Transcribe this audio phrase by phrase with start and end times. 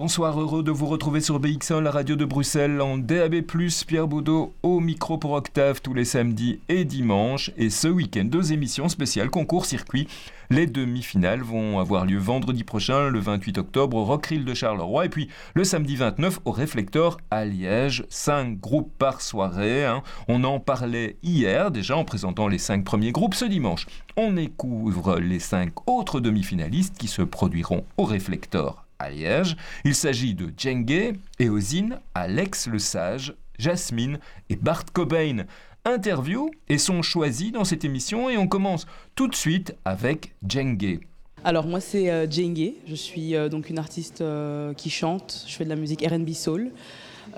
[0.00, 3.42] Bonsoir, heureux de vous retrouver sur BXL, la radio de Bruxelles, en DAB+,
[3.86, 7.50] Pierre Baudot au micro pour Octave tous les samedis et dimanches.
[7.58, 10.08] Et ce week-end, deux émissions spéciales concours circuit.
[10.48, 15.10] Les demi-finales vont avoir lieu vendredi prochain, le 28 octobre, au Rockrill de Charleroi, et
[15.10, 18.06] puis le samedi 29 au Réflecteur à Liège.
[18.08, 19.84] Cinq groupes par soirée.
[19.84, 20.02] Hein.
[20.28, 23.34] On en parlait hier déjà en présentant les cinq premiers groupes.
[23.34, 23.84] Ce dimanche,
[24.16, 29.56] on découvre les cinq autres demi-finalistes qui se produiront au Réflecteur à Liège.
[29.84, 35.44] Il s'agit de Djengue, Eosine, Alex le Sage, Jasmine et Bart Cobain.
[35.84, 41.00] Interview et sont choisis dans cette émission et on commence tout de suite avec Djengue.
[41.42, 45.64] Alors moi c'est euh, je suis euh, donc une artiste euh, qui chante, je fais
[45.64, 46.70] de la musique RB Soul.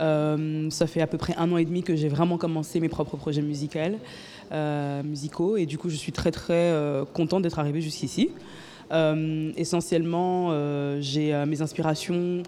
[0.00, 2.88] Euh, ça fait à peu près un an et demi que j'ai vraiment commencé mes
[2.88, 3.80] propres projets musicaux,
[5.04, 6.74] musicaux et du coup je suis très très
[7.14, 8.30] contente d'être arrivée jusqu'ici.
[8.92, 12.42] Euh, essentiellement, euh, j'ai euh, mes inspirations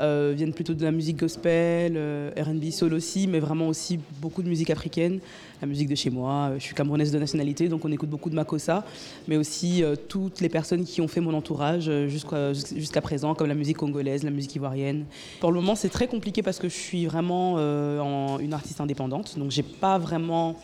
[0.00, 1.98] viennent plutôt de la musique gospel,
[2.36, 5.18] R&B soul aussi, mais vraiment aussi beaucoup de musique africaine,
[5.60, 6.52] la musique de chez moi.
[6.56, 8.84] Je suis camerounaise de nationalité, donc on écoute beaucoup de Makossa,
[9.26, 13.78] mais aussi toutes les personnes qui ont fait mon entourage jusqu'à présent, comme la musique
[13.78, 15.04] congolaise, la musique ivoirienne.
[15.40, 19.36] Pour le moment, c'est très compliqué parce que je suis vraiment en, une artiste indépendante,
[19.36, 20.54] donc j'ai pas vraiment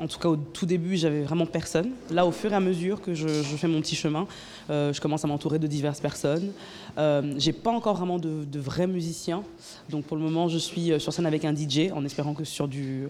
[0.00, 1.90] en tout cas, au tout début, j'avais vraiment personne.
[2.10, 4.26] Là, au fur et à mesure que je, fais mon petit chemin,
[4.68, 6.52] euh, je commence à m'entourer de diverses personnes.
[6.98, 9.44] Euh, j'ai pas encore vraiment de, vrais musiciens.
[9.88, 12.44] Donc, pour le moment, je suis euh, sur scène avec un DJ, en espérant que
[12.44, 13.08] sur du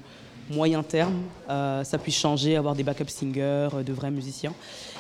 [0.51, 4.53] moyen terme, euh, ça puisse changer, avoir des backup singers, de vrais musiciens.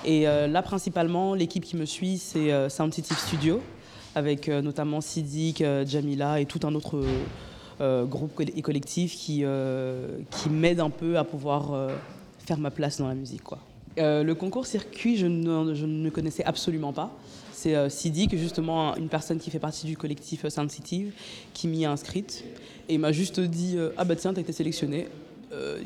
[0.06, 3.60] Et là, principalement, l'équipe qui me suit, c'est Sound City Studio,
[4.14, 7.02] avec notamment Sidik, Jamila et tout un autre
[7.80, 11.88] euh, groupe et collectif qui, euh, qui m'aide un peu à pouvoir euh,
[12.46, 13.42] faire ma place dans la musique.
[13.42, 13.58] Quoi.
[13.96, 17.10] le concours circuit, je ne, je ne connaissais absolument pas.
[17.52, 21.12] C'est Sidi, que justement une personne qui fait partie du collectif Sensitive,
[21.54, 22.44] qui m'y a inscrite.
[22.88, 25.08] Et m'a juste dit Ah bah tiens, t'as été sélectionné,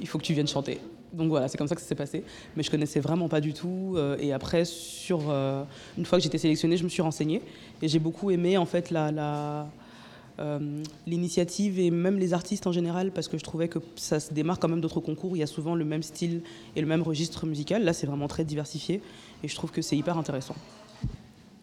[0.00, 0.80] il faut que tu viennes chanter.
[1.12, 2.24] Donc voilà, c'est comme ça que ça s'est passé.
[2.57, 3.96] Mais je connaissais vraiment pas du tout.
[4.18, 5.20] et après, sur,
[5.96, 7.42] une fois que j'étais sélectionnée, je me suis renseignée.
[7.80, 9.64] Et j'ai beaucoup aimé en fait la, euh,
[11.06, 14.62] l'initiative et même les artistes en général, parce que je trouvais que ça se démarque
[14.62, 15.36] quand même d'autres concours.
[15.36, 16.42] Il y a souvent le même style
[16.76, 17.84] et le même registre musical.
[17.84, 19.00] Là, c'est vraiment très diversifié
[19.42, 20.54] et je trouve que c'est hyper intéressant.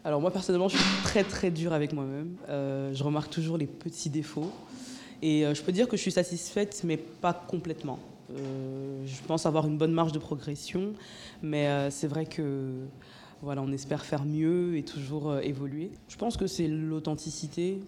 [0.03, 2.35] Alors moi, personnellement, je suis très très dure avec moi-même.
[2.49, 4.51] Euh, je remarque toujours les petits défauts.
[5.21, 7.99] Et euh, je peux dire que je suis satisfaite, mais pas complètement.
[8.29, 10.93] je pense avoir une bonne marge de progression,
[11.41, 12.71] mais c'est vrai que
[13.41, 15.91] voilà, on espère faire mieux et toujours euh, évoluer.
[16.07, 17.81] Je pense que c'est l'authenticité,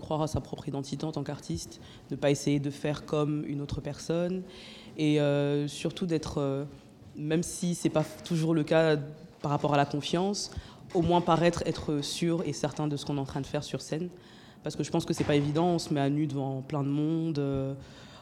[0.00, 3.60] croire à sa propre identité en tant qu'artiste, ne pas essayer de faire comme une
[3.60, 4.42] autre personne
[4.96, 6.64] et euh, surtout d'être, euh,
[7.16, 8.96] même si c'est pas toujours le cas
[9.40, 10.50] par rapport à la confiance,
[10.94, 13.62] au moins paraître être sûr et certain de ce qu'on est en train de faire
[13.62, 14.08] sur scène.
[14.64, 16.82] Parce que je pense que c'est pas évident, on se met à nu devant plein
[16.82, 17.76] de monde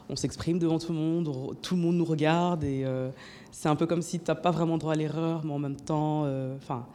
[0.09, 3.09] on s'exprime devant tout le monde, tout le monde nous regarde et euh,
[3.51, 5.75] c'est un peu comme si tu n'as pas vraiment droit à l'erreur, mais en même
[5.75, 6.85] temps, euh, enfin,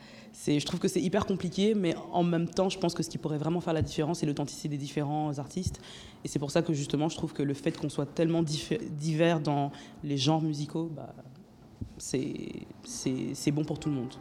[0.46, 3.18] je trouve que c'est hyper compliqué, mais en même temps, je pense que ce qui
[3.18, 5.80] pourrait vraiment faire la différence, c'est l'authenticité des différents artistes.
[6.24, 9.40] Et c'est pour ça que justement, je trouve que le fait qu'on soit tellement divers
[9.40, 9.72] dans
[10.02, 11.14] les genres musicaux, bah,
[11.98, 14.14] c'est bon pour tout le monde.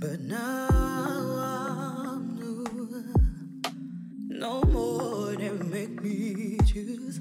[0.00, 0.89] But now
[4.40, 7.20] No more they make me choose.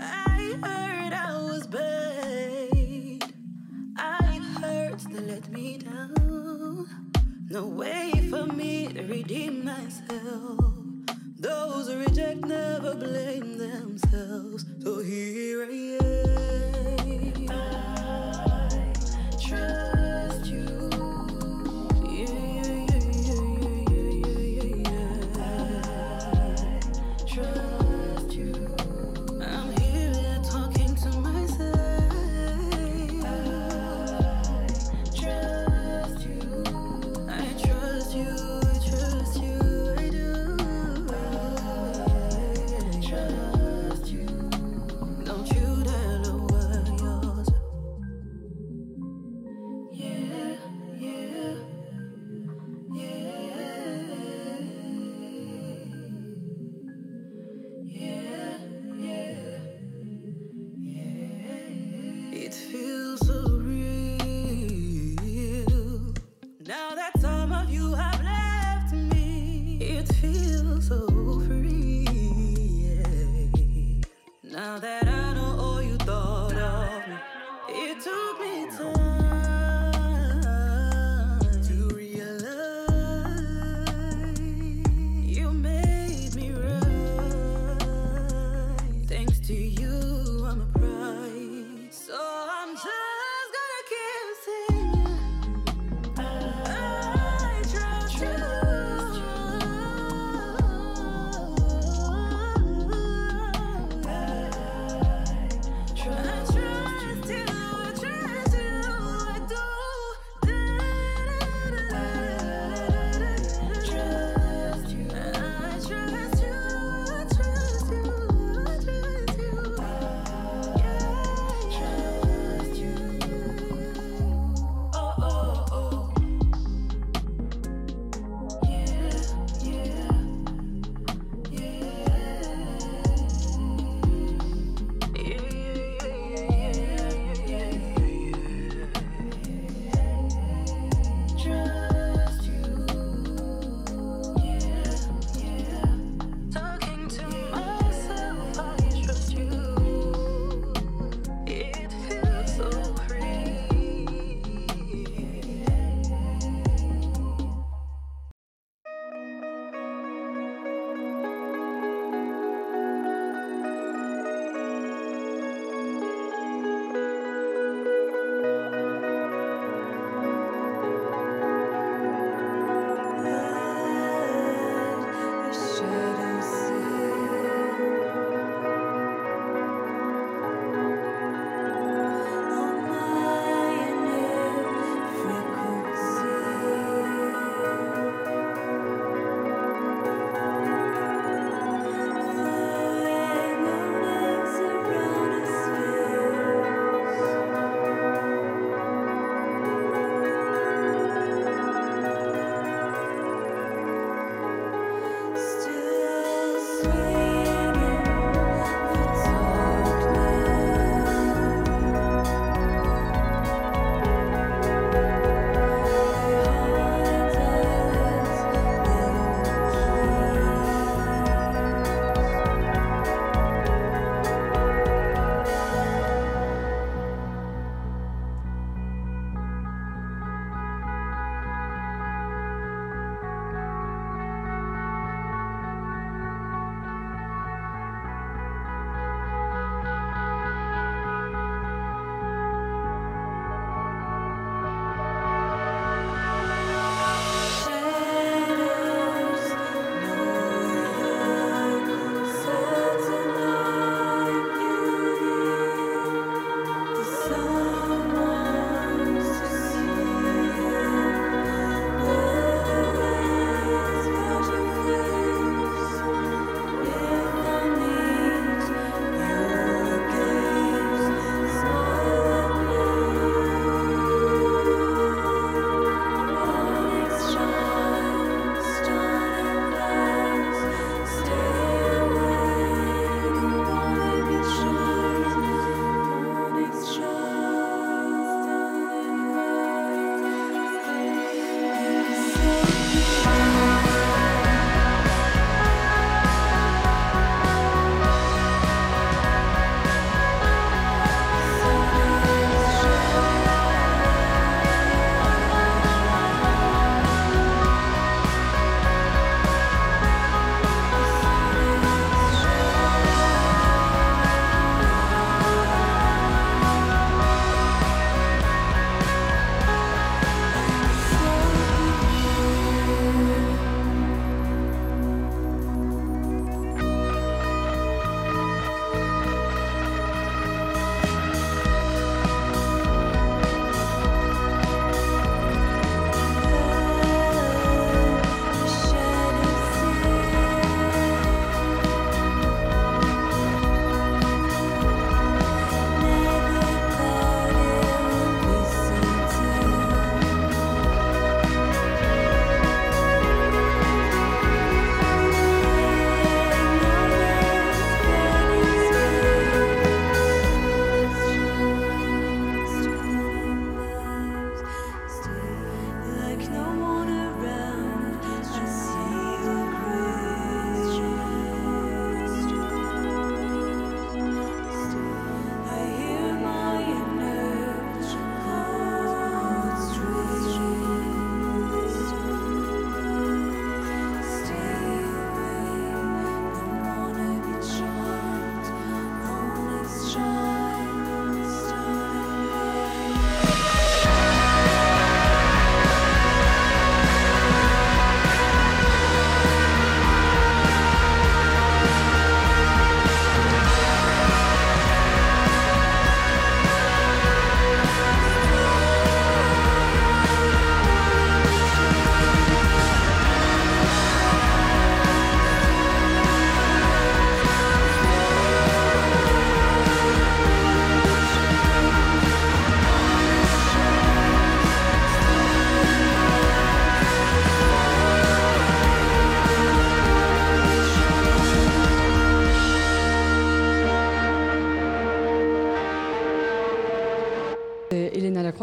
[0.00, 3.32] I heard I was bad.
[3.96, 6.88] I hurts that let me down.
[7.48, 10.74] No way for me to redeem myself.
[11.38, 14.66] Those who reject never blame themselves.
[14.82, 15.49] So here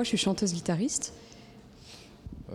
[0.07, 1.13] je suis chanteuse-guitariste.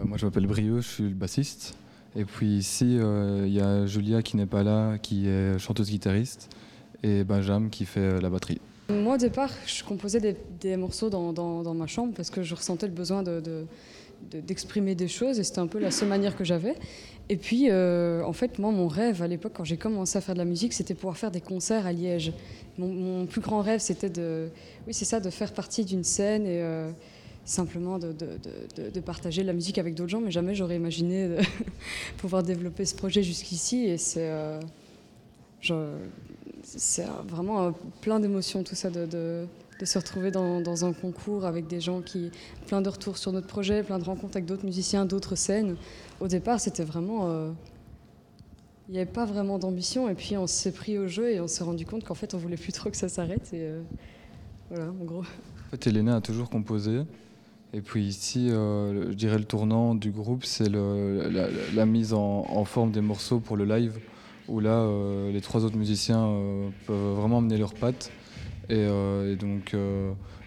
[0.05, 1.75] moi, je m'appelle Brieux, je suis le bassiste.
[2.17, 6.49] Et puis ici, il y a Julia qui n'est pas là, qui est chanteuse-guitariste,
[7.03, 8.61] et Benjamin qui fait la batterie.
[8.89, 12.93] Moi, au départ, je composais des, morceaux dans, ma chambre parce que je ressentais le
[12.93, 13.23] besoin
[14.31, 16.75] d'exprimer des choses et c'était un peu la seule manière que j'avais.
[17.29, 20.35] Et puis, euh, en fait, moi, mon rêve à l'époque, quand j'ai commencé à faire
[20.35, 22.33] de la musique, c'était pouvoir faire des concerts à Liège.
[22.79, 24.49] Mon, plus grand rêve, c'était de,
[24.87, 26.91] oui, c'est ça, de faire partie d'une scène et euh,
[27.45, 28.15] simplement de,
[29.05, 30.21] partager la musique avec d'autres gens.
[30.21, 31.37] Mais jamais j'aurais imaginé
[32.19, 33.85] pouvoir développer ce projet jusqu'ici.
[33.85, 34.61] Et c'est, euh,
[37.29, 39.47] vraiment plein d'émotions, tout ça, de,
[39.85, 42.31] se retrouver dans, un concours avec des gens qui.
[42.67, 45.77] plein de retours sur notre projet, plein de rencontres avec d'autres musiciens, d'autres scènes.
[46.21, 47.31] Au départ, c'était vraiment.
[47.31, 47.51] Euh,
[48.89, 51.49] il n'y avait pas vraiment d'ambition, et puis on s'est pris au jeu et on
[51.49, 53.53] s'est rendu compte qu'en fait, on voulait plus trop que ça s'arrête.
[53.55, 53.81] Et euh,
[54.69, 55.21] voilà, en gros.
[55.21, 57.03] En fait, Elena a toujours composé.
[57.75, 62.93] Et puis ici, euh, je dirais le tournant du groupe, c'est la, mise en forme
[62.93, 63.99] des morceaux pour le live
[64.49, 68.11] où là, euh, les trois autres musiciens euh, peuvent vraiment amener leurs pattes.
[68.69, 68.87] Et,
[69.37, 69.77] donc,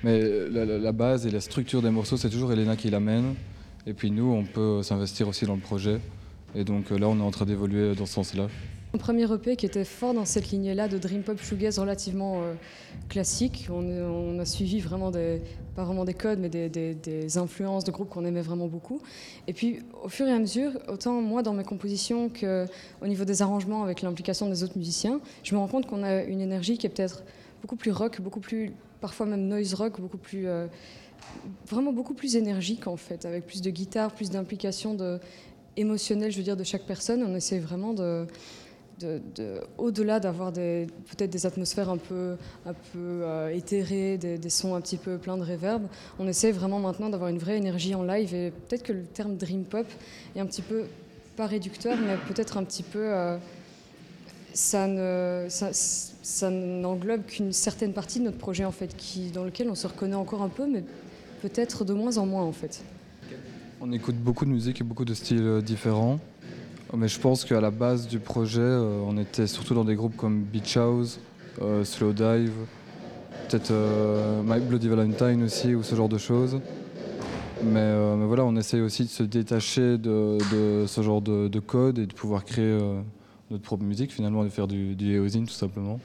[0.04, 3.36] mais la, base et la structure des morceaux, c'est toujours Elena qui l'amène.
[3.86, 6.00] Et puis nous, on peut s'investir aussi dans le projet.
[6.56, 8.48] Et donc là, on est en train d'évoluer dans ce sens-là.
[8.96, 12.54] Mon premier EP qui était fort dans cette lignée-là de Dream Pop Shoegaze relativement euh,
[13.10, 13.68] classique.
[13.70, 15.42] On, a suivi vraiment des,
[15.76, 19.02] pas vraiment des codes, mais des, influences de groupes qu'on aimait vraiment beaucoup.
[19.48, 23.42] Et puis au fur et à mesure, autant moi dans mes compositions qu'au niveau des
[23.42, 26.88] arrangements avec l'implication des autres musiciens, je me rends compte qu'on a une énergie qui
[26.88, 27.26] est peut-être
[27.62, 28.72] beaucoup plus rock, beaucoup plus,
[29.02, 30.48] parfois même noise rock, beaucoup plus...
[30.48, 30.68] Euh,
[31.68, 35.20] vraiment beaucoup plus énergique en fait, avec plus de guitare, plus d'implication de,
[35.78, 37.24] émotionnelle, je veux dire, de chaque personne.
[37.28, 38.28] On essaie vraiment de
[39.00, 42.38] de, au-delà d'avoir peut-être des atmosphères un peu,
[42.96, 45.84] euh, éthérées, des, sons un petit peu pleins de réverb,
[46.20, 49.36] on essaie vraiment maintenant d'avoir une vraie énergie en live et peut-être que le terme
[49.36, 49.86] dream pop
[50.36, 50.84] est un petit peu
[51.36, 53.38] pas réducteur, mais peut-être un petit peu euh,
[54.54, 58.96] ça ne ça, n'englobe qu'une certaine partie de notre projet en fait,
[59.34, 60.84] dans lequel on se reconnaît encore un peu, mais
[61.42, 62.84] peut-être de moins en moins en fait.
[63.82, 66.20] On écoute beaucoup de musique et beaucoup de styles euh, différents.
[66.94, 70.16] Mais je pense qu'à la base du projet, euh, on était surtout dans des groupes
[70.16, 71.20] comme Beach House,
[71.62, 72.54] euh, Slow Dive,
[73.48, 76.60] peut-être euh, My Bloody Valentine aussi, ou ce genre de choses.
[77.64, 77.96] Mais,
[78.28, 80.38] voilà, on essaye aussi de se détacher de,
[80.86, 82.78] ce genre de, code et de pouvoir créer
[83.50, 86.00] notre propre musique, finalement, de faire du, du tout simplement.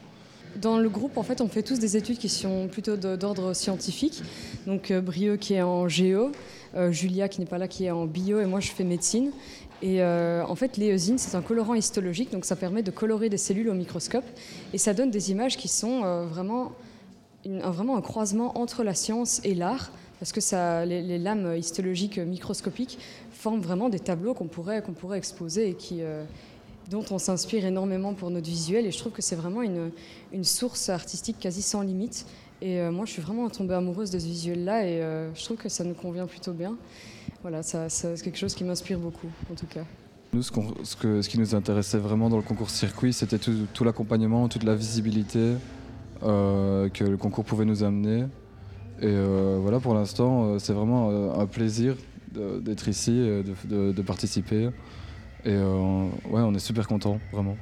[0.62, 4.22] Dans le groupe, en fait, on fait tous des études qui sont plutôt d'ordre scientifique.
[4.66, 6.30] Donc, Brieux qui est en géo,
[6.90, 9.32] Julia qui n'est pas là, qui est en bio, et moi je fais médecine.
[9.82, 13.38] Et euh, en fait, l'éosine, c'est un colorant histologique, donc ça permet de colorer des
[13.38, 14.24] cellules au microscope.
[14.72, 16.72] Et ça donne des images qui sont euh, vraiment,
[17.46, 22.18] un, vraiment un croisement entre la science et l'art, parce que ça, les, lames histologiques
[22.18, 22.98] microscopiques
[23.30, 26.24] forment vraiment des tableaux qu'on pourrait, qu'on pourrait exposer et qui, euh,
[26.90, 28.84] dont on s'inspire énormément pour notre visuel.
[28.84, 29.90] Et je trouve que c'est vraiment une,
[30.34, 32.26] une, source artistique quasi sans limite.
[32.60, 35.00] Et moi, je suis vraiment tombée amoureuse de ce visuel-là et
[35.34, 36.76] je trouve que ça nous convient plutôt bien
[37.42, 39.84] voilà, c'est quelque chose qui m'inspire beaucoup, en tout cas.
[40.32, 44.76] Nous, ce, qui nous intéressait vraiment dans le concours circuit, c'était tout, l'accompagnement, toute la
[44.76, 45.54] visibilité
[46.22, 48.26] euh, que le concours pouvait nous amener.
[49.00, 51.96] Et euh, voilà, pour l'instant, euh, c'est vraiment un plaisir
[52.32, 54.68] d'être ici, de, de, participer.
[55.44, 57.56] Et ouais, on est super contents, vraiment.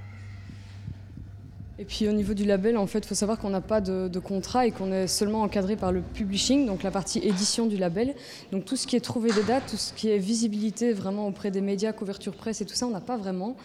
[1.81, 4.19] Et puis au niveau du label, en fait, il faut savoir qu'on n'a pas de,
[4.19, 8.15] contrat et qu'on est seulement encadré par le publishing, donc la partie édition du label.
[8.51, 11.53] Donc tout ce qui est trouver des dates, tout ce qui est visibilité vraiment auprès
[11.53, 13.57] des médias, couverture presse et tout ça, on n'a pas vraiment.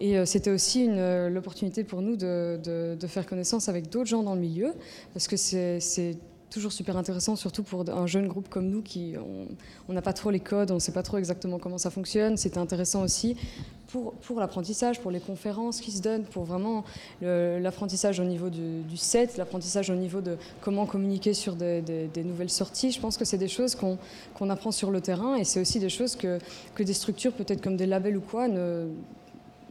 [0.00, 4.24] Et euh, c'était aussi euh, l'opportunité pour nous de, de, faire connaissance avec d'autres gens
[4.24, 4.72] dans le milieu,
[5.12, 5.78] parce que c'est
[6.52, 9.14] toujours super intéressant, surtout pour un jeune groupe comme nous qui
[9.88, 12.36] on n'a pas trop les codes, on ne sait pas trop exactement comment ça fonctionne.
[12.36, 13.36] C'était intéressant aussi
[13.88, 16.84] pour, pour l'apprentissage, pour les conférences qui se donnent, pour vraiment
[17.20, 22.90] l'apprentissage au niveau du, set, l'apprentissage au niveau de comment communiquer sur des, nouvelles sorties.
[22.90, 25.88] Je pense que c'est des choses qu'on apprend sur le terrain et c'est aussi des
[25.88, 26.38] choses que,
[26.74, 28.88] que des structures, peut-être comme des labels ou quoi, ne,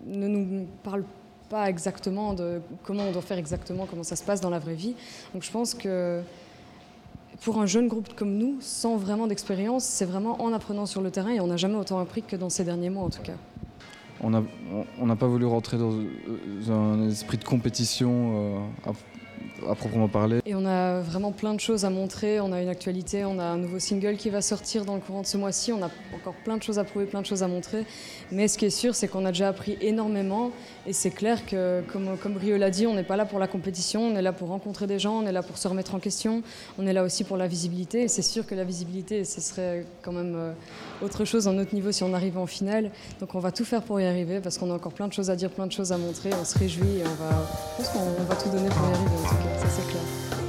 [0.05, 1.05] ne nous parlent
[1.49, 4.73] pas exactement de comment on doit faire exactement, comment ça se passe dans la vraie
[4.73, 4.95] vie.
[5.33, 6.21] Donc je pense que
[7.41, 11.09] pour un jeune groupe comme nous, sans vraiment d'expérience, c'est vraiment en apprenant sur le
[11.11, 13.35] terrain et on n'a jamais autant appris que dans ces derniers mois en tout cas.
[14.23, 14.43] On n'a
[14.99, 15.91] on, pas voulu rentrer dans
[16.71, 18.91] un esprit de compétition euh,
[19.67, 20.39] à proprement parler.
[20.45, 22.39] Et on a vraiment plein de choses à montrer.
[22.39, 25.21] On a une actualité, on a un nouveau single qui va sortir dans le courant
[25.21, 25.71] de ce mois-ci.
[25.73, 27.85] On a encore plein de choses à prouver, plein de choses à montrer.
[28.31, 30.51] Mais ce qui est sûr, c'est qu'on a déjà appris énormément.
[30.87, 33.47] Et c'est clair que, comme, comme Brio l'a dit, on n'est pas là pour la
[33.47, 35.99] compétition, on est là pour rencontrer des gens, on est là pour se remettre en
[35.99, 36.41] question,
[36.79, 38.03] on est là aussi pour la visibilité.
[38.03, 40.53] Et c'est sûr que la visibilité, ce serait quand même euh,
[41.03, 42.89] autre chose, un autre niveau si on arrive en finale.
[43.19, 45.29] Donc on va tout faire pour y arriver parce qu'on a encore plein de choses
[45.29, 46.31] à dire, plein de choses à montrer.
[46.39, 47.47] On se réjouit et on va,
[47.79, 50.40] je pense va tout donner pour y arriver en tout cas, ça c'est clair.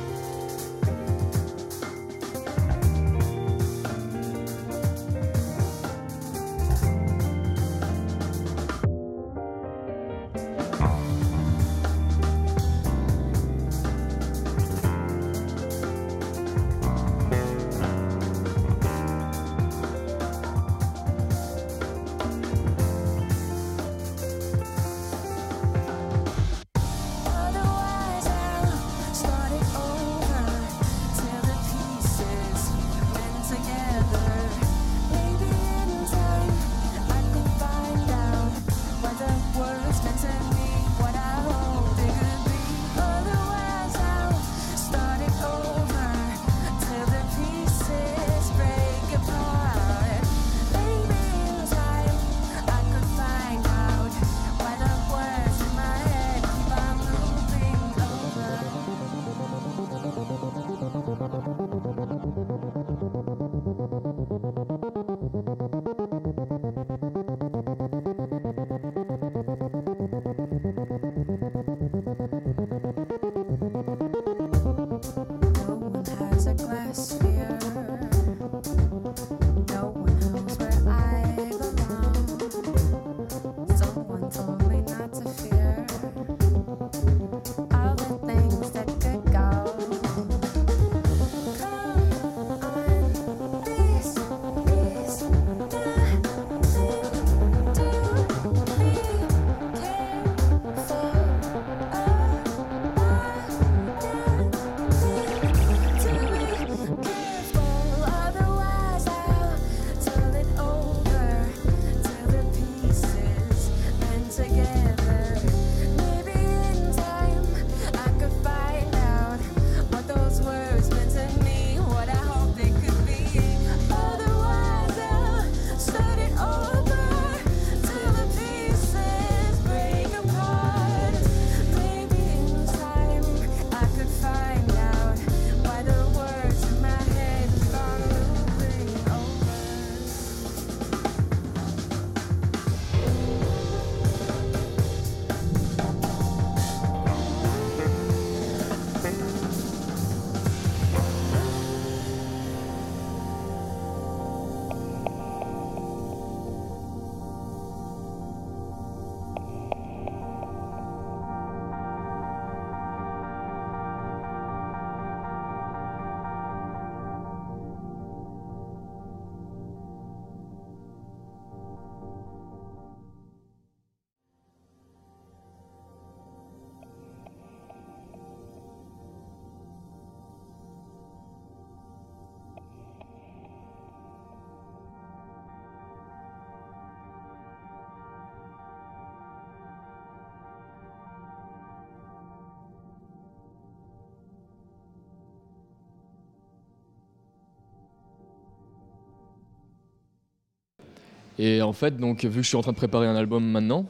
[201.44, 203.84] Et en fait, donc, vu que je suis en train de préparer un album maintenant,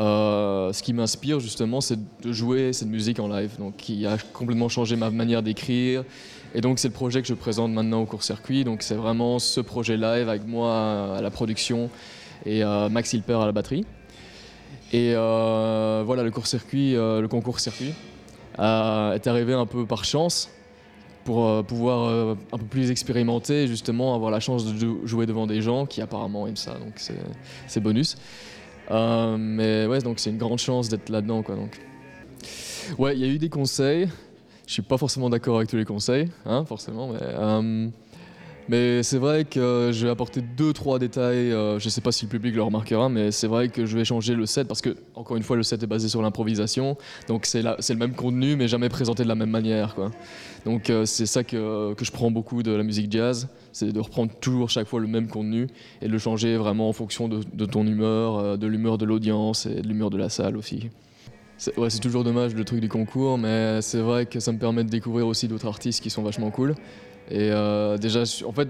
[0.00, 4.16] euh, ce qui m'inspire justement, c'est de jouer cette musique en live, donc qui a
[4.32, 6.02] complètement changé ma manière d'écrire.
[6.56, 8.64] Et donc, c'est le projet que je présente maintenant au court-circuit.
[8.64, 11.88] Donc, c'est vraiment ce projet live avec moi à la production
[12.44, 13.86] et euh, Max Hilper à la batterie.
[14.92, 17.94] Et euh, voilà, le court-circuit, le concours circuit
[18.58, 20.50] est arrivé un peu par chance
[21.24, 25.26] pour euh, pouvoir euh, un peu plus expérimenter, justement avoir la chance de jou- jouer
[25.26, 27.00] devant des gens qui apparemment aiment ça, donc
[27.66, 28.16] c'est bonus.
[28.90, 31.54] Euh, mais ouais, donc c'est une grande chance d'être là-dedans, quoi.
[31.56, 31.80] Donc.
[32.98, 34.08] Ouais, il y a eu des conseils.
[34.66, 37.20] Je suis pas forcément d'accord avec tous les conseils, hein, forcément, mais,
[38.68, 41.52] mais c'est vrai que je vais apporter deux, trois détails.
[41.52, 44.04] euh, je sais pas si le public le remarquera, mais c'est vrai que je vais
[44.04, 46.96] changer le set parce que, encore une fois, le set est basé sur l'improvisation.
[47.28, 50.10] Donc c'est le même contenu, mais jamais présenté de la même manière, quoi.
[50.64, 54.00] Donc euh, c'est ça que, que je prends beaucoup de la musique jazz, c'est de
[54.00, 55.66] reprendre toujours chaque fois le même contenu
[56.00, 59.66] et de le changer vraiment en fonction de, ton humeur, euh, de l'humeur de l'audience
[59.66, 60.90] et de l'humeur de la salle aussi.
[61.58, 64.90] c'est toujours dommage le truc du concours, mais c'est vrai que ça me permet de
[64.90, 66.74] découvrir aussi d'autres artistes qui sont vachement cool.
[67.30, 68.68] Et euh, déjà, en fait,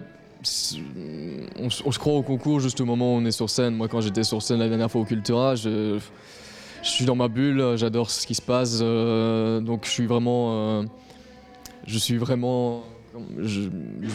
[1.58, 3.74] on, se croit au concours juste au moment où on est sur scène.
[3.74, 5.98] Moi, quand j'étais sur scène la dernière fois au Cultura, je,
[6.82, 10.82] suis dans ma bulle, j'adore ce qui se passe, euh, donc je suis vraiment, euh,
[11.86, 12.82] je suis vraiment,
[13.38, 13.68] je,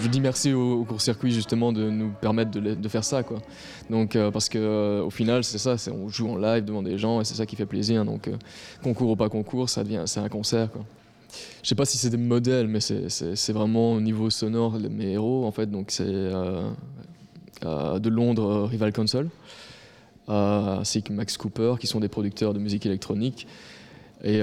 [0.09, 3.37] dis merci au, au court-circuit justement de nous permettre de, faire ça, quoi.
[3.89, 7.23] Donc parce que au final, c'est ça, on joue en live devant des gens et
[7.23, 8.03] c'est ça qui fait plaisir.
[8.03, 8.29] Donc
[8.83, 10.83] concours ou pas concours, c'est un concert, quoi.
[11.63, 15.45] Je sais pas si c'est des modèles, mais c'est- vraiment au niveau sonore mes héros
[15.45, 15.69] en fait.
[15.69, 16.69] Donc c'est euh,
[17.65, 19.29] euh, de Londres, euh, Rival Console,
[20.27, 23.47] ainsi que Max Cooper, qui sont des producteurs de musique électronique.
[24.23, 24.41] Et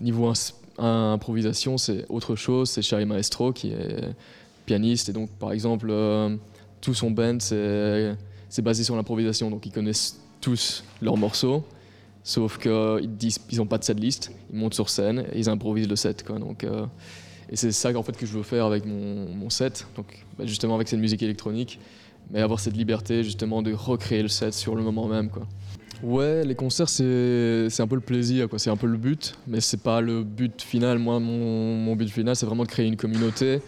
[0.00, 0.32] niveau
[0.78, 2.70] improvisation, c'est autre chose.
[2.70, 4.04] C'est Charlie Maestro qui est
[4.66, 5.92] pianiste et donc par exemple
[6.80, 9.50] tout son band c'est basé sur l'improvisation.
[9.50, 11.64] Donc ils connaissent tous leurs morceaux.
[12.26, 15.88] Sauf qu'ils disent ils n'ont pas de setlist, ils montent sur scène et ils improvisent
[15.88, 16.24] le set.
[16.26, 16.84] Donc, euh,
[17.48, 20.74] et c'est ça en fait, que je veux faire avec mon, set, donc, bah, justement
[20.74, 21.78] avec cette musique électronique,
[22.32, 25.30] mais avoir cette liberté justement de recréer le set sur le moment même.
[25.30, 25.46] Quoi.
[26.02, 29.80] Ouais, les concerts c'est un peu le plaisir, c'est un peu le but, mais c'est
[29.80, 30.98] pas le but final.
[30.98, 33.60] Moi, mon, but final, c'est vraiment de créer une communauté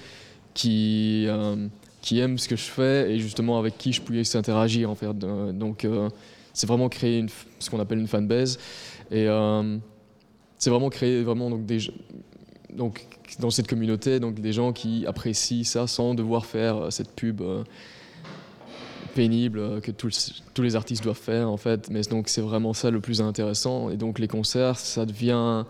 [0.52, 1.68] qui, euh,
[2.02, 5.06] qui aime ce que je fais et justement avec qui je puisse interagir en fait.
[5.22, 6.08] Euh, Donc euh,
[6.58, 7.24] c'est vraiment créer
[7.60, 8.58] ce qu'on appelle une fanbase.
[9.12, 9.78] Et euh,
[10.58, 13.06] c'est vraiment créer vraiment donc
[13.38, 17.40] dans cette communauté donc des gens qui apprécient ça sans devoir faire euh, cette pub
[17.40, 17.62] euh,
[19.14, 21.90] pénible que tous, les artistes doivent faire en fait.
[21.90, 23.88] Mais donc c'est vraiment ça le plus intéressant.
[23.90, 25.64] Et donc les concerts ça devient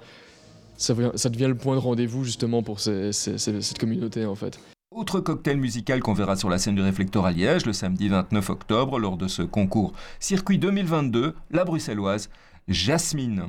[0.79, 4.59] ça devient, le point de rendez-vous justement pour cette communauté en fait.
[4.91, 8.49] Autre cocktail musical qu'on verra sur la scène du Réflecteur à Liège le samedi 29
[8.49, 12.31] octobre lors de ce concours Circuit 2022, la bruxelloise
[12.69, 13.49] Jasmine.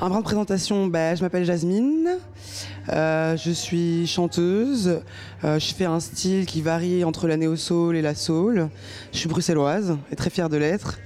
[0.00, 2.18] Un brin de présentation, bah, je m'appelle Jasmine,
[2.90, 5.00] Euh, je suis chanteuse,
[5.44, 8.68] Euh, je fais un style qui varie entre la néo-soul et la soul.
[9.12, 10.98] Je suis bruxelloise et très fière de l'être.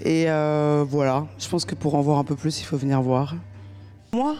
[0.00, 3.02] Et euh, voilà, je pense que pour en voir un peu plus, il faut venir
[3.02, 3.34] voir.
[4.14, 4.34] Moi?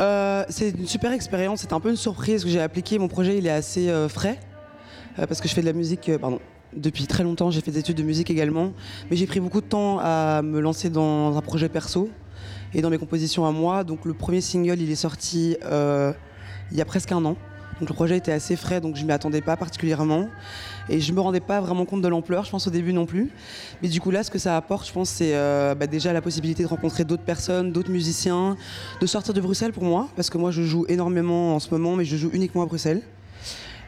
[0.00, 2.98] Euh, c'est une super expérience, c'est un peu une surprise que j'ai appliqué.
[2.98, 4.38] Mon projet il est assez euh, frais
[5.18, 6.10] euh, parce que je fais de la musique,
[6.74, 7.50] depuis très longtemps.
[7.50, 8.72] J'ai fait des études de musique également,
[9.10, 12.08] mais j'ai pris beaucoup de temps à me lancer dans un projet perso
[12.74, 13.84] et dans mes compositions à moi.
[13.84, 17.36] Donc le premier single, il est sorti il y a presque un an.
[17.80, 20.28] Le projet était assez frais, donc je m'y attendais pas particulièrement.
[20.88, 23.30] Et je me rendais pas vraiment compte de l'ampleur, je pense au début non plus.
[23.82, 26.20] Mais du coup là, ce que ça apporte, je pense, c'est euh, bah, déjà la
[26.20, 28.56] possibilité de rencontrer d'autres personnes, d'autres musiciens,
[29.00, 31.96] de sortir de Bruxelles pour moi, parce que moi je joue énormément en ce moment,
[31.96, 33.02] mais je joue uniquement à Bruxelles.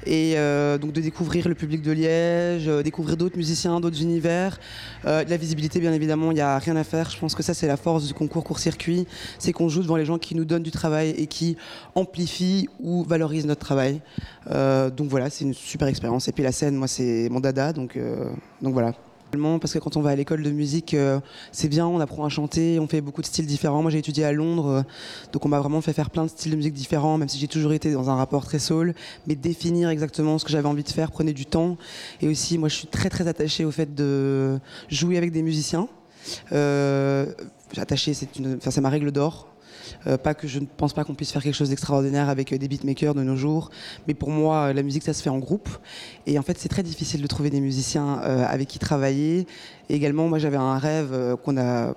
[0.06, 4.58] Et euh, donc de découvrir le public de Liège, euh, découvrir d'autres musiciens, d'autres univers,
[5.04, 7.10] euh, la visibilité bien évidemment, il n'y a rien à faire.
[7.10, 9.06] Je pense que ça c'est la force du concours court-circuit,
[9.38, 11.56] c'est qu'on joue devant les gens qui nous donnent du travail et qui
[11.94, 14.00] amplifient ou valorisent notre travail.
[14.46, 16.28] Donc voilà, c'est une super expérience.
[16.28, 17.98] Et puis la scène, moi c'est mon dada, donc
[18.60, 18.92] voilà.
[19.32, 21.18] Parce que quand on va à l'école de musique, euh,
[21.52, 23.80] c'est bien, on apprend à chanter, on fait beaucoup de styles différents.
[23.80, 24.82] Moi j'ai étudié à Londres, euh,
[25.32, 27.48] donc on m'a vraiment fait faire plein de styles de musique différents, même si j'ai
[27.48, 28.94] toujours été dans un rapport très soul.
[29.26, 31.78] Mais définir exactement ce que j'avais envie de faire prenait du temps.
[32.20, 34.58] Et aussi, moi je suis très très attachée au fait de
[34.90, 35.88] jouer avec des musiciens.
[36.52, 37.26] Euh,
[37.76, 39.51] attaché, c'est ma règle d'or.
[40.06, 42.58] Euh, pas que je ne pense pas qu'on puisse faire quelque chose d'extraordinaire avec euh,
[42.58, 43.70] des beatmakers de nos jours,
[44.06, 45.68] mais pour moi, euh, la musique, ça se fait en groupe.
[46.26, 49.46] Et en fait, c'est très difficile de trouver des musiciens avec qui travailler.
[49.88, 51.94] Également, moi, j'avais un rêve qu'on a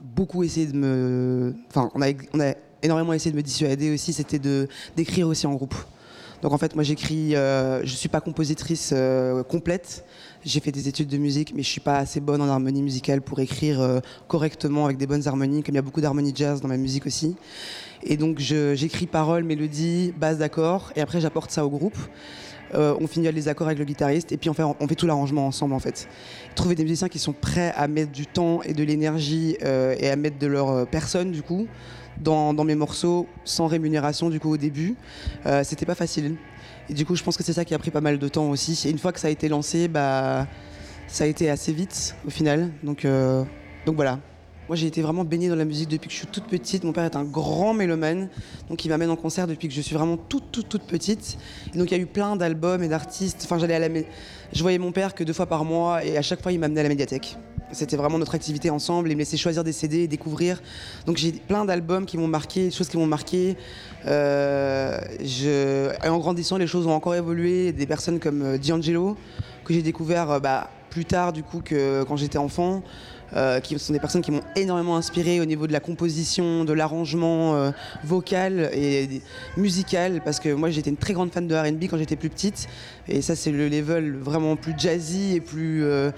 [0.00, 1.54] beaucoup essayé de me.
[1.68, 4.38] Enfin, on a, énormément essayé de me dissuader aussi, c'était
[4.96, 5.74] d'écrire aussi en groupe.
[6.42, 8.94] Donc en fait, moi j'écris, euh, je suis pas compositrice
[9.48, 10.04] complète.
[10.44, 13.22] J'ai fait des études de musique, mais je suis pas assez bonne en harmonie musicale
[13.22, 16.60] pour écrire euh, correctement avec des bonnes harmonies, comme il y a beaucoup d'harmonies jazz
[16.60, 17.34] dans ma musique aussi.
[18.02, 21.96] Et donc j'écris paroles, mélodies, bases d'accords, et après j'apporte ça au groupe.
[22.74, 25.06] Euh, on finit les accords avec le guitariste, et puis on fait, on fait tout
[25.06, 26.08] l'arrangement ensemble en fait.
[26.54, 30.10] Trouver des musiciens qui sont prêts à mettre du temps et de l'énergie euh, et
[30.10, 31.66] à mettre de leur personne du coup
[32.20, 34.94] dans, dans mes morceaux sans rémunération du coup au début,
[35.46, 36.36] euh, c'était pas facile.
[36.88, 38.50] Et du coup, je pense que c'est ça qui a pris pas mal de temps
[38.50, 38.80] aussi.
[38.86, 40.46] Et une fois que ça a été lancé, bah,
[41.06, 42.70] ça a été assez vite au final.
[42.82, 43.44] Donc, euh,
[43.86, 44.20] donc voilà.
[44.68, 46.84] Moi, j'ai été vraiment baignée dans la musique depuis que je suis toute petite.
[46.84, 48.28] Mon père est un grand mélomane,
[48.70, 51.36] donc il m'amène en concert depuis que je suis vraiment toute, toute, toute petite.
[51.74, 53.42] Et donc il y a eu plein d'albums et d'artistes.
[53.44, 53.88] Enfin, j'allais à la,
[54.52, 56.80] je voyais mon père que deux fois par mois, et à chaque fois, il m'amenait
[56.80, 57.36] à la médiathèque.
[57.72, 59.10] C'était vraiment notre activité ensemble.
[59.10, 60.62] Il me laissait choisir des CD et découvrir.
[61.06, 63.56] Donc j'ai plein d'albums qui m'ont marqué, des choses qui m'ont marqué.
[64.06, 67.72] Euh, et en grandissant, les choses ont encore évolué.
[67.72, 69.16] Des personnes comme euh, D'Angelo,
[69.64, 72.82] que j'ai découvert euh, bah, plus tard du coup que quand j'étais enfant.
[73.36, 76.72] Euh, qui sont des personnes qui m'ont énormément inspiré au niveau de la composition, de
[76.72, 77.70] l'arrangement euh,
[78.04, 79.22] vocal et
[79.56, 82.68] musical, parce que moi j'étais une très grande fan de R&B quand j'étais plus petite,
[83.08, 86.10] et ça c'est le level vraiment plus jazzy et plus euh,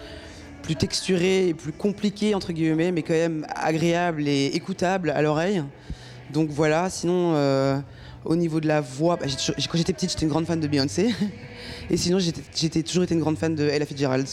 [0.62, 5.62] plus texturé et plus compliqué entre guillemets, mais quand même agréable et écoutable à l'oreille.
[6.33, 6.90] Donc voilà.
[6.90, 7.35] Sinon,
[8.24, 10.59] au niveau de la voix, bah, j'ai j'ai- quand j'étais petite, j'étais une grande fan
[10.59, 11.14] de Beyoncé,
[11.90, 14.26] et sinon j'étais toujours été une grande fan de Ella Fitzgerald.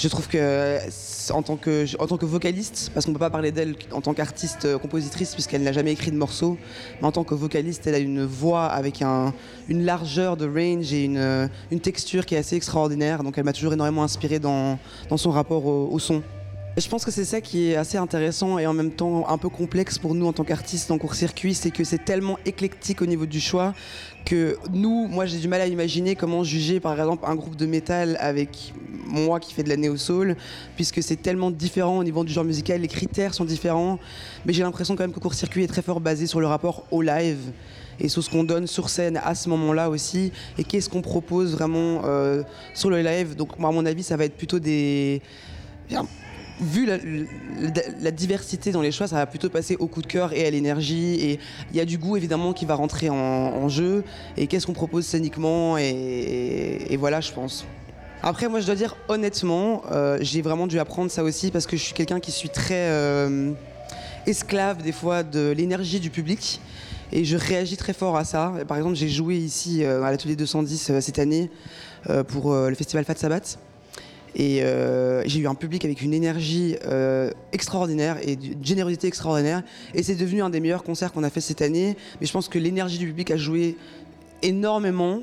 [0.00, 3.30] Je trouve que c'est- en tant que, en tant que vocaliste, parce qu'on peut pas
[3.30, 6.56] parler d'elle en tant qu'artiste euh, compositrice puisqu'elle n'a jamais écrit de morceaux,
[7.00, 9.34] mais en tant que vocaliste, elle a une voix avec un-
[9.68, 13.24] une largeur de range et une, euh, une texture qui est assez extraordinaire.
[13.24, 14.78] Donc elle m'a toujours énormément inspiré dans,
[15.16, 16.22] son rapport au son.
[16.78, 19.48] Je pense que c'est ça qui est assez intéressant et en même temps un peu
[19.48, 23.26] complexe pour nous en tant qu'artistes en court-circuit, c'est que c'est tellement éclectique au niveau
[23.26, 23.74] du choix
[24.24, 27.66] que nous, moi j'ai du mal à imaginer comment juger par exemple un groupe de
[27.66, 28.72] métal avec
[29.06, 30.36] moi qui fais de la néo-soul,
[30.76, 33.98] puisque c'est tellement différent au niveau du genre musical, les critères sont différents,
[34.46, 37.02] mais j'ai l'impression quand même que court-circuit est très fort basé sur le rapport au
[37.02, 37.40] live
[37.98, 41.54] et sur ce qu'on donne sur scène à ce moment-là aussi, et qu'est-ce qu'on propose
[41.54, 43.34] vraiment euh, sur le live.
[43.34, 45.20] Donc moi, à mon avis, ça va être plutôt des...
[46.60, 50.44] Vu la, diversité dans les choix, ça va plutôt passer au coup de cœur et
[50.44, 51.14] à l'énergie.
[51.14, 51.38] Et
[51.70, 54.02] il y a du goût évidemment qui va rentrer en, jeu.
[54.36, 57.64] Et qu'est-ce qu'on propose scéniquement et, voilà, je pense.
[58.22, 61.76] Après, moi, je dois dire honnêtement, euh, j'ai vraiment dû apprendre ça aussi parce que
[61.76, 63.52] je suis quelqu'un qui suis très euh,
[64.26, 66.60] esclave des fois de l'énergie du public.
[67.12, 68.52] Et je réagis très fort à ça.
[68.66, 71.50] Par exemple, j'ai joué ici euh, à l'atelier 210 euh, cette année
[72.28, 73.58] pour le festival Fat Sabbath.
[74.38, 79.64] Et euh, j'ai eu un public avec une énergie euh, extraordinaire et une générosité extraordinaire.
[79.94, 81.96] Et c'est devenu un des meilleurs concerts qu'on a fait cette année.
[82.20, 83.76] Mais je pense que l'énergie du public a joué
[84.42, 85.20] énormément.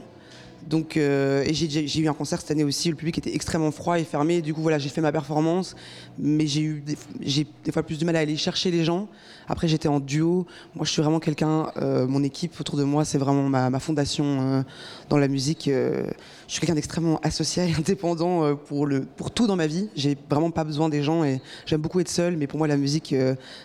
[0.98, 4.00] Euh, et j'ai- eu un concert cette année aussi où le public était extrêmement froid
[4.00, 4.42] et fermé.
[4.42, 5.76] Du coup, voilà, j'ai fait ma performance,
[6.18, 9.08] mais j'ai eu des, j'ai des fois plus de mal à aller chercher les gens.
[9.48, 10.46] Après, j'étais en duo.
[10.76, 11.72] Moi, je suis vraiment quelqu'un.
[11.78, 14.64] euh, mon équipe autour de moi, c'est vraiment ma, fondation euh,
[15.10, 15.68] dans la musique.
[15.68, 16.06] euh,
[16.48, 19.90] je suis quelqu'un d'extrêmement associé et indépendant pour le pour tout dans ma vie.
[19.96, 22.38] J'ai vraiment pas besoin des gens et j'aime beaucoup être seul.
[22.38, 23.16] Mais pour moi, la musique,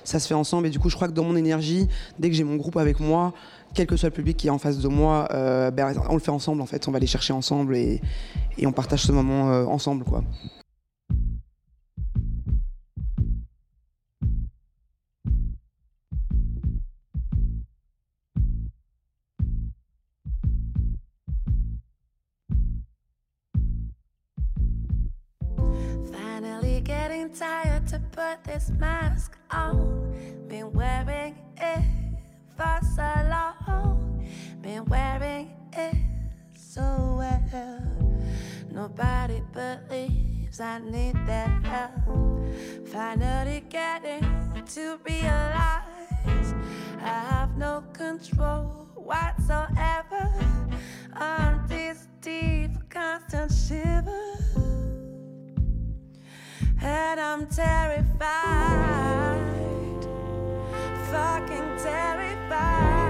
[0.04, 0.66] ça se fait ensemble.
[0.66, 1.88] Et du coup, je crois que dans mon énergie,
[2.18, 3.32] dès que j'ai mon groupe avec moi,
[3.74, 6.30] quel que soit le public qui est en face de moi, ben, on le fait
[6.30, 6.88] ensemble en fait.
[6.88, 8.00] On va les chercher ensemble et,
[8.58, 10.22] et on partage ce moment ensemble quoi.
[26.90, 30.12] Getting tired to put this mask on.
[30.48, 31.84] Been wearing it
[32.56, 34.26] for so long.
[34.60, 35.94] Been wearing it
[36.52, 36.80] so
[37.16, 37.80] well.
[38.72, 42.48] Nobody believes I need their help.
[42.88, 44.26] Finally getting
[44.74, 46.48] to realize
[47.00, 50.28] I have no control whatsoever.
[51.12, 54.89] I'm this deep, constant shiver.
[56.82, 58.16] And I'm terrified,
[61.10, 63.09] fucking terrified.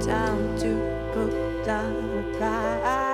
[0.00, 0.70] Time to
[1.14, 3.09] put down the pride.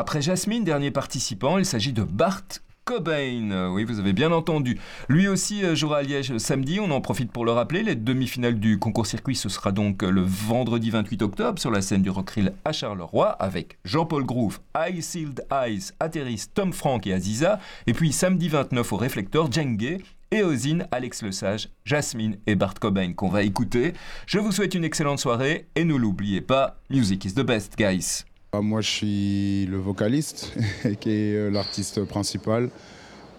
[0.00, 2.40] Après Jasmine, dernier participant, il s'agit de Bart
[2.86, 3.50] Cobain.
[3.50, 4.78] Euh, Oui, vous avez bien entendu.
[5.10, 6.80] Lui aussi euh, jouera à Liège samedi.
[6.80, 7.82] On en profite pour le rappeler.
[7.82, 11.82] Les demi-finales du concours circuit, ce sera donc euh, le vendredi 28 octobre sur la
[11.82, 17.12] scène du Rockrill à Charleroi avec Jean-Paul Groove, Eye Sealed Eyes, Atterris, Tom Frank et
[17.12, 17.60] Aziza.
[17.86, 20.02] Et puis samedi 29 au Réflecteur, Djengue.
[20.30, 23.92] Et Ozine, Alex Lesage, Jasmine et Bart Cobain qu'on va écouter.
[24.24, 28.24] Je vous souhaite une excellente soirée et ne l'oubliez pas, music is the best, guys.
[28.52, 30.52] Ah, Moi, je suis le vocaliste,
[31.00, 32.68] qui est euh, l'artiste principal.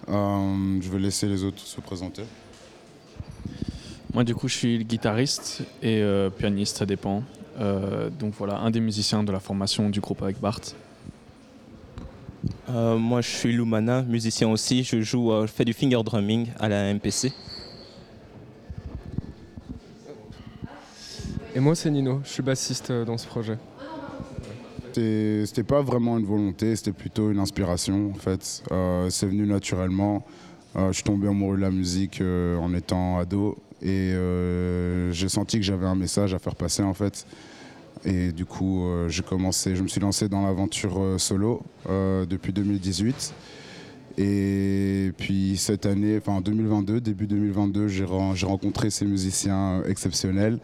[0.07, 2.23] Euh, je vais laisser les autres se présenter.
[4.13, 7.23] Moi, du coup, je suis le guitariste et euh, pianiste, ça dépend.
[7.59, 10.61] Euh, donc voilà, un des musiciens de la formation du groupe avec Bart.
[12.69, 14.83] Euh, moi, je suis Lumana, musicien aussi.
[14.83, 17.33] Je joue, euh, je fais du finger drumming à la MPC.
[21.53, 23.57] Et moi, c'est Nino, je suis bassiste dans ce projet.
[24.93, 28.63] C'était pas vraiment une volonté, c'était plutôt une inspiration en fait.
[28.71, 30.25] Euh, c'est venu naturellement.
[30.75, 34.11] Euh, je suis tombé amoureux de la musique euh, en étant ado et
[35.11, 37.25] j'ai senti que j'avais un message à faire passer en fait.
[38.05, 43.33] Et du coup, j'ai commencé, je me suis lancé dans l'aventure solo depuis 2018.
[44.17, 49.81] Et puis cette année, enfin en 2022, début 2022, j'ai ren- j'ai rencontré ces musiciens
[49.87, 50.59] exceptionnels.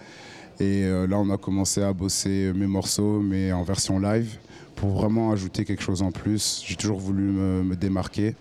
[0.59, 4.37] Et euh, là, on a commencé à bosser mes morceaux, mais en version live,
[4.75, 6.63] pour vraiment ajouter quelque chose en plus.
[6.65, 8.35] J'ai toujours voulu me, démarquer.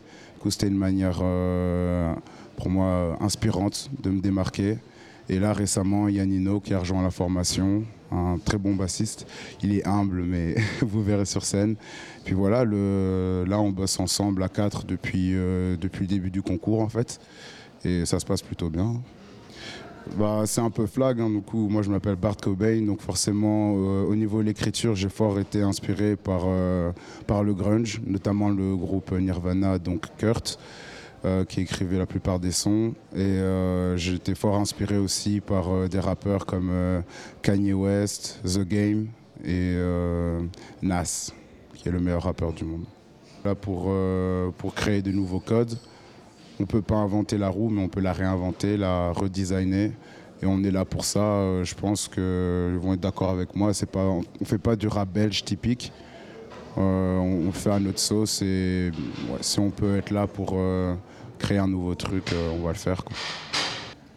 [0.49, 2.15] C'était une manière euh,
[2.57, 4.79] pour moi inspirante de me démarquer.
[5.29, 8.77] Et là, récemment, il y a Nino qui a rejoint la formation, un très bon
[8.77, 9.27] bassiste.
[9.63, 11.75] Il est humble, mais vous verrez sur scène.
[12.25, 16.81] Puis voilà, là, on bosse ensemble à quatre depuis, euh, depuis le début du concours,
[16.81, 17.19] en fait.
[17.85, 19.03] Et ça se passe plutôt bien.
[20.15, 23.75] Bah, c'est un peu flag, hein, du coup, moi je m'appelle Bart Cobain, donc forcément
[23.77, 26.93] euh, au niveau de l'écriture j'ai fort été inspiré par, euh,
[27.27, 30.59] par le grunge, notamment le groupe Nirvana, donc Kurt,
[31.25, 32.95] euh, qui écrivait la plupart des sons.
[33.15, 33.41] Et
[33.97, 37.03] été fort inspiré aussi par des rappeurs comme
[37.43, 39.09] Kanye West, The Game
[39.45, 39.77] et
[40.83, 41.33] Nas,
[41.75, 42.85] qui est le meilleur rappeur du monde.
[43.45, 43.93] Là pour,
[44.57, 45.77] pour créer de nouveaux codes.
[46.59, 49.93] On ne peut pas inventer la roue, mais on peut la réinventer, la redesigner.
[50.43, 51.21] Et on est là pour ça.
[51.21, 53.73] Euh, Je pense qu'ils vont être d'accord avec moi.
[53.91, 55.93] Pas, on ne fait pas du rap belge typique.
[56.79, 58.43] Euh, on, on fait à notre sauce.
[58.43, 58.91] Et
[59.41, 60.95] si on peut être là pour euh,
[61.39, 63.03] créer un nouveau truc, on va le faire.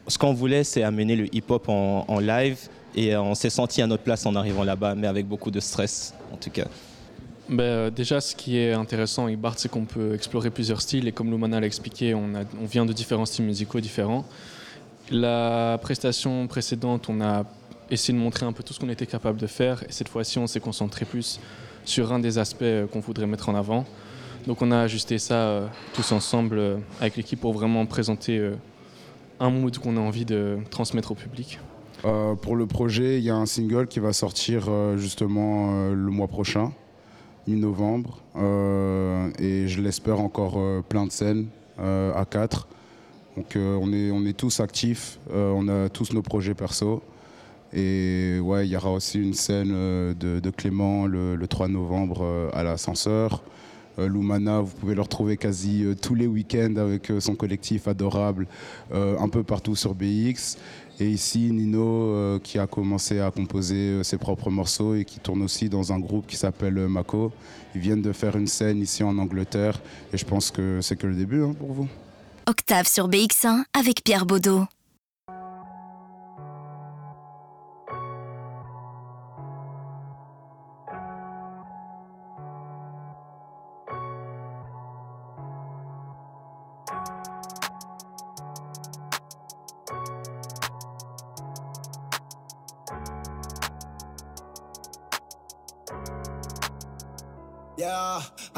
[0.07, 2.57] Ce qu'on voulait, c'est amener le hip-hop en, live.
[2.95, 6.13] Et on s'est senti à notre place en arrivant là-bas, mais avec beaucoup de stress,
[6.33, 6.65] en tout cas.
[7.49, 11.07] Ben, euh, déjà, ce qui est intéressant avec Bart, c'est qu'on peut explorer plusieurs styles.
[11.07, 12.31] Et comme Lumana l'a expliqué, on,
[12.65, 14.23] vient de différents styles musicaux différents.
[15.09, 17.45] La prestation précédente, on a
[17.89, 19.81] essayé de montrer un peu tout ce qu'on était capable de faire.
[19.89, 21.39] Et cette fois-ci, on s'est concentré plus
[21.85, 23.85] sur un des aspects euh, qu'on voudrait mettre en avant.
[24.45, 26.61] Donc on a ajusté ça euh, tous ensemble
[27.01, 28.51] avec l'équipe pour vraiment présenter
[29.39, 31.59] un mood qu'on a envie de transmettre au public.
[32.41, 36.71] Pour le projet, il y a un single qui va sortir justement le mois prochain,
[37.47, 38.19] mi-novembre.
[38.35, 41.47] Euh, et je l'espère encore euh, plein de scènes
[41.79, 42.67] euh, à quatre.
[43.37, 43.93] Donc on,
[44.25, 47.01] est, tous actifs, on a tous nos projets perso.
[47.71, 52.63] Et ouais, il y aura aussi une scène de, Clément le, le 3 novembre à
[52.63, 53.41] l'ascenseur.
[53.97, 58.45] Lumana, vous pouvez le retrouver quasi tous les week-ends avec son collectif adorable
[58.91, 60.57] un peu partout sur BX.
[61.01, 65.19] Et ici, Nino euh, qui a commencé à composer euh, ses propres morceaux et qui
[65.19, 67.31] tourne aussi dans un groupe qui s'appelle euh, Mako.
[67.73, 69.79] Ils viennent de faire une scène ici en Angleterre
[70.11, 71.87] et je pense que c'est que le début hein, pour vous.
[72.47, 74.65] Octave sur BX1 avec Pierre Baudot.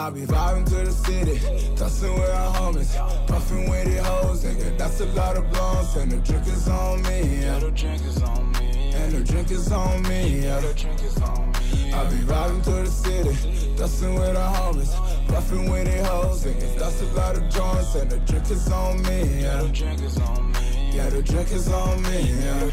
[0.02, 4.76] I be vibing to the city, dustin' with our homies, puffin' with the hoes, nigga.
[4.76, 7.42] That's a lot of blunts, and the drink is on me.
[7.42, 8.94] Yeah, the drink is on me.
[8.96, 10.42] And the drink is on me.
[10.42, 11.94] Yeah, the drink is on me.
[11.94, 14.92] I be vibing to the city, dustin' with our homies,
[15.28, 16.80] puffin' with the hoes, nigga.
[16.80, 19.44] That's a lot of joints, and the drink is on me.
[19.44, 20.92] Yeah, the drink is on me.
[20.94, 22.22] Yeah, the drink is on me.
[22.42, 22.70] Yeah,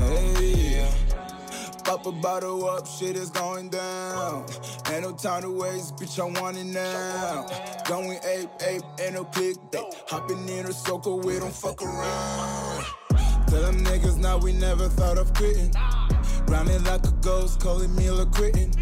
[0.00, 1.11] hey.
[2.02, 4.44] Pop a bottle up, shit is going down.
[4.90, 7.46] Ain't no time to waste, bitch, I want it now.
[7.86, 9.94] Going ape, ape, ain't no clickbait.
[10.08, 12.84] Hopping in a circle, we don't fuck around.
[13.46, 15.72] Tell them niggas now we never thought of quitting.
[16.46, 18.74] Grinding like a ghost, calling me a quitting.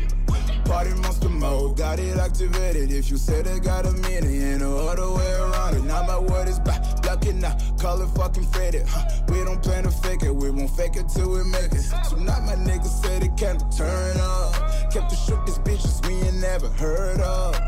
[0.71, 2.93] Party monster mode, got it activated.
[2.93, 5.83] If you said it got a meaning, ain't no other way around it.
[5.83, 8.87] Now my word is back, blocking now, call it fucking faded.
[8.87, 9.05] Huh?
[9.31, 11.85] We don't plan to fake it, we won't fake it till we make it.
[12.09, 14.55] Tonight my niggas said it can't turn up.
[14.93, 17.59] Kept the shookest bitches we ain't never heard of.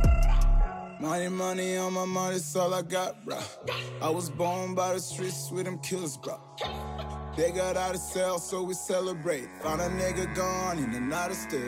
[1.01, 3.41] Money, money on my mind, it's all I got, bro.
[4.01, 6.39] I was born by the streets with them killers, bro.
[7.35, 9.49] They got out of cell, so we celebrate.
[9.63, 11.63] Found a nigga gone in another state.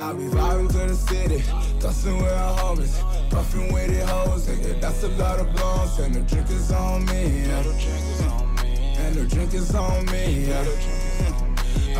[0.00, 1.44] I be vibing to the city,
[1.78, 4.80] dustin' with our homies, puffin' with the hoes, nigga.
[4.80, 7.44] That's a lot of blunts, and the drink is on me.
[8.96, 10.46] And the drink is on me.
[10.48, 10.64] Yeah.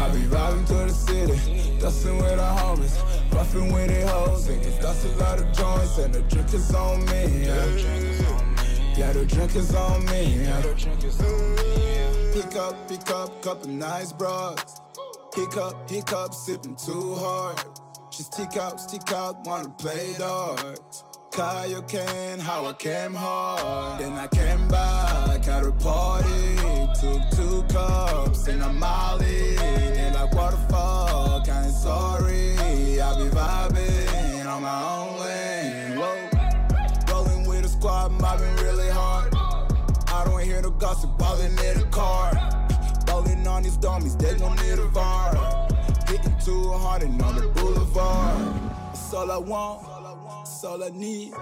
[0.00, 2.96] I be vibing to the city, dustin' with our homies,
[3.30, 4.80] puffin' with the hoes, nigga.
[4.80, 7.44] That's a lot of joints, and the drink is on me.
[8.96, 9.12] Yeah.
[9.12, 10.42] the drink is on me.
[10.42, 11.93] Yeah, the drink is on me.
[12.34, 14.80] Pick up, pick up, couple nice bras.
[15.36, 17.56] Hiccup, hiccup, sipping too hard.
[18.10, 21.04] Just stick out, stick out, wanna play darts.
[21.30, 24.00] Kayaking, how I came hard.
[24.00, 26.56] Then I came back at a party.
[27.00, 29.56] Took two cups and a molly.
[29.58, 32.56] And like, what the fuck, I ain't sorry.
[33.00, 35.23] I be vibing on my own lane.
[40.84, 42.30] Gossip, ballin' in the car.
[43.06, 45.32] Ballin' on these dummies, they don't need a VAR.
[46.06, 48.36] Getting too hard and on the boulevard.
[48.92, 49.80] That's all I want,
[50.44, 51.32] that's all I need.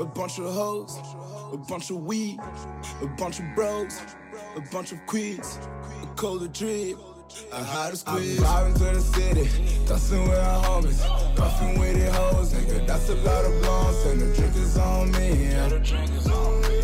[0.00, 0.98] A bunch of hoes,
[1.52, 2.40] a bunch of weed,
[3.00, 4.00] a bunch of bros,
[4.56, 5.60] a bunch of queens,
[6.02, 6.98] a colder drip.
[7.52, 8.42] I had to squeeze.
[8.42, 11.00] I'm driving to the city, dustin' with our homies,
[11.36, 12.88] puffin' with the hoes, nigga.
[12.88, 15.44] That's a lot of blunts, and the drink is on me.
[15.44, 15.66] Yeah.
[15.66, 16.79] And the drink is on me.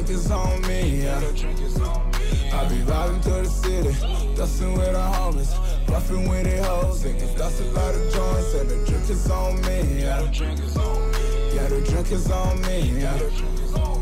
[0.00, 1.02] And the drink is on me.
[1.02, 1.18] Yeah.
[1.18, 5.52] I be vibing to the city, dustin' with our homies,
[5.86, 7.36] puffin' with the hoes, nigga.
[7.36, 10.00] That's a lot of joints, and the drink is on me.
[10.00, 10.22] Yeah.
[10.22, 12.98] Yeah, the drink is on me.
[12.98, 13.99] Yeah.